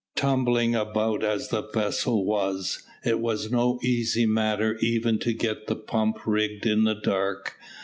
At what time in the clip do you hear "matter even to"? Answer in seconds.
4.25-5.31